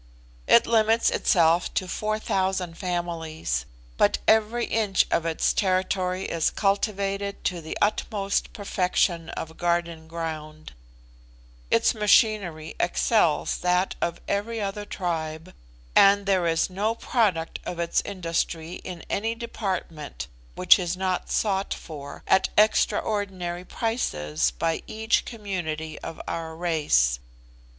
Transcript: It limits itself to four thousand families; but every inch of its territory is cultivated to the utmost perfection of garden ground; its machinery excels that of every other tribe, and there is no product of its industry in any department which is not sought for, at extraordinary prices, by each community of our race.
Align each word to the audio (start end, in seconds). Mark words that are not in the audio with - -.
It 0.47 0.65
limits 0.65 1.11
itself 1.11 1.71
to 1.75 1.87
four 1.87 2.17
thousand 2.17 2.75
families; 2.79 3.65
but 3.97 4.17
every 4.27 4.65
inch 4.65 5.05
of 5.11 5.27
its 5.27 5.53
territory 5.53 6.23
is 6.23 6.49
cultivated 6.49 7.43
to 7.43 7.61
the 7.61 7.77
utmost 7.83 8.51
perfection 8.51 9.29
of 9.29 9.57
garden 9.57 10.07
ground; 10.07 10.73
its 11.69 11.93
machinery 11.93 12.73
excels 12.79 13.57
that 13.59 13.93
of 14.01 14.19
every 14.27 14.59
other 14.59 14.85
tribe, 14.85 15.53
and 15.95 16.25
there 16.25 16.47
is 16.47 16.67
no 16.67 16.95
product 16.95 17.59
of 17.63 17.77
its 17.77 18.01
industry 18.03 18.81
in 18.83 19.03
any 19.07 19.35
department 19.35 20.25
which 20.55 20.79
is 20.79 20.97
not 20.97 21.29
sought 21.29 21.75
for, 21.75 22.23
at 22.25 22.49
extraordinary 22.57 23.63
prices, 23.63 24.49
by 24.49 24.81
each 24.87 25.25
community 25.25 25.99
of 25.99 26.19
our 26.27 26.55
race. 26.55 27.19